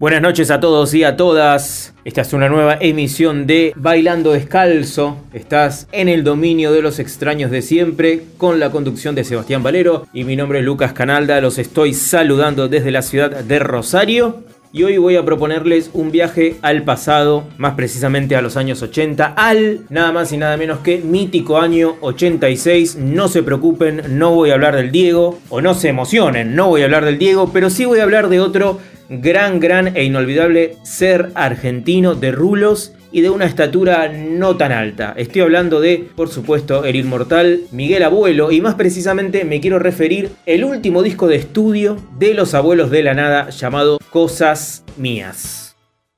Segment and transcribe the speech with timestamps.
[0.00, 1.92] Buenas noches a todos y a todas.
[2.06, 5.18] Esta es una nueva emisión de Bailando Descalzo.
[5.34, 10.06] Estás en el dominio de los extraños de siempre con la conducción de Sebastián Valero
[10.14, 11.42] y mi nombre es Lucas Canalda.
[11.42, 14.42] Los estoy saludando desde la ciudad de Rosario.
[14.72, 19.34] Y hoy voy a proponerles un viaje al pasado, más precisamente a los años 80,
[19.36, 22.96] al nada más y nada menos que mítico año 86.
[22.96, 26.82] No se preocupen, no voy a hablar del Diego, o no se emocionen, no voy
[26.82, 28.78] a hablar del Diego, pero sí voy a hablar de otro
[29.10, 35.14] gran, gran e inolvidable ser argentino de rulos y de una estatura no tan alta.
[35.16, 40.30] Estoy hablando de, por supuesto, el inmortal Miguel Abuelo y más precisamente me quiero referir
[40.46, 45.69] el último disco de estudio de los abuelos de la nada llamado Cosas Mías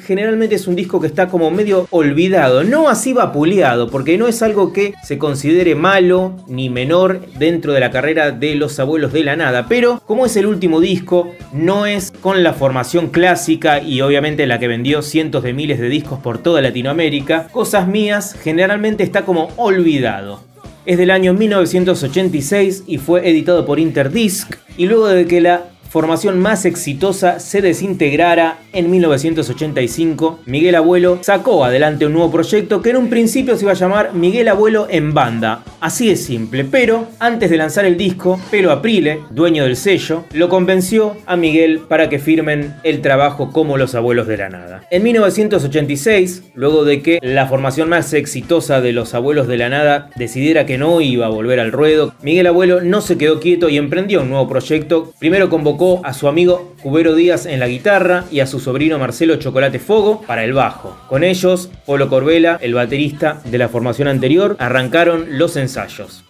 [0.00, 4.42] generalmente es un disco que está como medio olvidado, no así vapuleado, porque no es
[4.42, 9.24] algo que se considere malo ni menor dentro de la carrera de los abuelos de
[9.24, 14.00] la nada, pero como es el último disco, no es con la formación clásica y
[14.00, 19.02] obviamente la que vendió cientos de miles de discos por toda Latinoamérica, Cosas Mías generalmente
[19.02, 20.42] está como olvidado.
[20.86, 26.38] Es del año 1986 y fue editado por Interdisc y luego de que la formación
[26.38, 32.96] más exitosa se desintegrara en 1985, Miguel Abuelo sacó adelante un nuevo proyecto que en
[32.96, 35.64] un principio se iba a llamar Miguel Abuelo en banda.
[35.80, 40.48] Así de simple, pero antes de lanzar el disco, Pelo Aprile, dueño del sello, lo
[40.48, 44.82] convenció a Miguel para que firmen el trabajo como los abuelos de la nada.
[44.92, 50.10] En 1986, luego de que la formación más exitosa de los abuelos de la nada
[50.14, 53.76] decidiera que no iba a volver al ruedo, Miguel Abuelo no se quedó quieto y
[53.76, 55.12] emprendió un nuevo proyecto.
[55.18, 59.36] Primero convocó a su amigo Cubero Díaz en la guitarra y a su sobrino Marcelo
[59.36, 60.94] Chocolate Fogo para el bajo.
[61.08, 66.24] Con ellos, Polo Corbela, el baterista de la formación anterior, arrancaron los ensayos.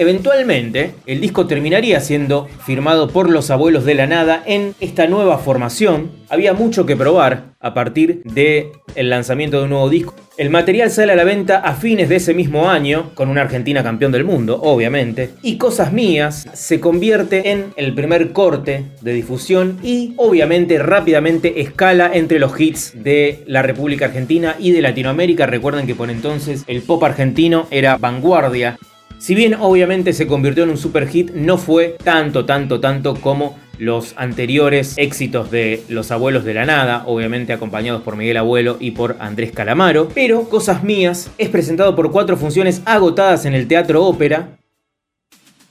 [0.00, 5.36] Eventualmente, el disco terminaría siendo firmado por los abuelos de la nada en esta nueva
[5.36, 6.10] formación.
[6.30, 10.14] Había mucho que probar a partir del lanzamiento de un nuevo disco.
[10.38, 13.82] El material sale a la venta a fines de ese mismo año, con una Argentina
[13.82, 15.32] campeón del mundo, obviamente.
[15.42, 22.10] Y Cosas Mías se convierte en el primer corte de difusión y obviamente rápidamente escala
[22.14, 25.44] entre los hits de la República Argentina y de Latinoamérica.
[25.44, 28.78] Recuerden que por entonces el pop argentino era vanguardia
[29.20, 33.58] si bien obviamente se convirtió en un super hit, no fue tanto, tanto, tanto como
[33.78, 38.92] los anteriores éxitos de Los Abuelos de la Nada, obviamente acompañados por Miguel Abuelo y
[38.92, 44.04] por Andrés Calamaro, pero Cosas Mías es presentado por cuatro funciones agotadas en el Teatro
[44.04, 44.59] Ópera.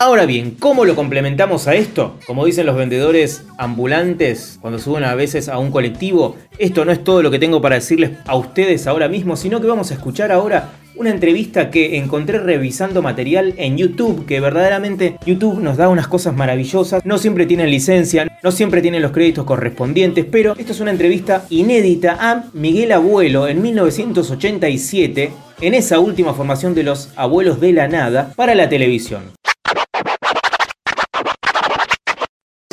[0.01, 2.15] Ahora bien, ¿cómo lo complementamos a esto?
[2.25, 7.03] Como dicen los vendedores ambulantes cuando suben a veces a un colectivo, esto no es
[7.03, 10.31] todo lo que tengo para decirles a ustedes ahora mismo, sino que vamos a escuchar
[10.31, 16.07] ahora una entrevista que encontré revisando material en YouTube, que verdaderamente YouTube nos da unas
[16.07, 20.79] cosas maravillosas, no siempre tienen licencia, no siempre tienen los créditos correspondientes, pero esta es
[20.79, 27.59] una entrevista inédita a Miguel Abuelo en 1987, en esa última formación de los Abuelos
[27.59, 29.38] de la Nada, para la televisión.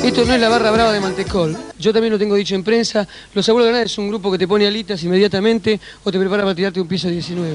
[0.07, 1.57] Esto no es la barra brava de Mantecol.
[1.77, 3.05] Yo también lo tengo dicho en prensa.
[3.33, 6.17] Los Abuelos de la Nada es un grupo que te pone alitas inmediatamente o te
[6.17, 7.53] prepara para tirarte un piso 19.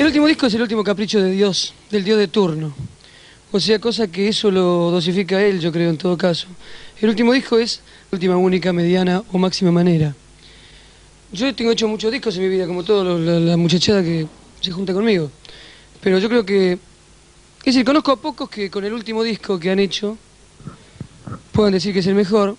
[0.00, 2.74] El último disco es el último capricho de Dios, del Dios de turno.
[3.52, 6.48] O sea, cosa que eso lo dosifica él, yo creo, en todo caso.
[7.00, 10.16] El último disco es la última, única, mediana o máxima manera.
[11.30, 14.26] Yo tengo hecho muchos discos en mi vida, como toda la, muchachada que
[14.60, 15.30] se junta conmigo.
[16.00, 16.72] Pero yo creo que...
[16.72, 20.18] Es decir, conozco a pocos que con el último disco que han hecho
[21.54, 22.56] puedan decir que es el mejor,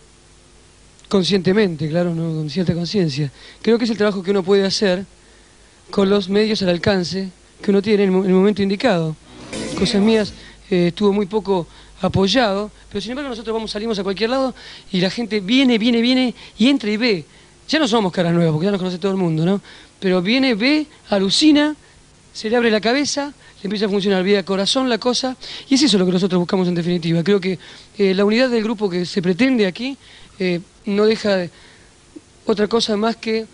[1.09, 2.33] conscientemente, claro, ¿no?
[2.33, 3.29] con cierta conciencia.
[3.61, 5.05] Creo que es el trabajo que uno puede hacer
[5.91, 7.29] con los medios al alcance
[7.61, 9.15] que uno tiene en el momento indicado.
[9.77, 10.33] Cosas mías
[10.71, 11.67] eh, estuvo muy poco
[12.01, 14.55] apoyado, pero sin embargo nosotros vamos, salimos a cualquier lado
[14.91, 17.25] y la gente viene, viene, viene y entra y ve.
[17.67, 19.59] Ya no somos caras nuevas, porque ya nos conoce todo el mundo, ¿no?
[19.99, 21.75] Pero viene, ve, alucina,
[22.35, 23.31] se le abre la cabeza,
[23.61, 25.37] le empieza a funcionar vía corazón la cosa,
[25.69, 27.23] y es eso lo que nosotros buscamos en definitiva.
[27.23, 27.57] Creo que
[27.97, 29.97] eh, la unidad del grupo que se pretende aquí
[30.37, 31.47] eh, no deja
[32.45, 33.45] otra cosa más que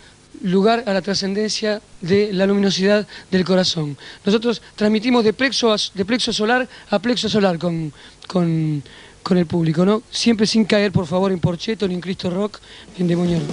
[0.41, 3.95] lugar a la trascendencia de la luminosidad del corazón.
[4.25, 7.93] Nosotros transmitimos de plexo, de plexo solar a plexo solar con,
[8.25, 8.81] con,
[9.21, 10.01] con el público, ¿no?
[10.09, 12.57] Siempre sin caer, por favor, en Porcheto, ni en Cristo Rock,
[12.97, 13.45] ni en Demoniano.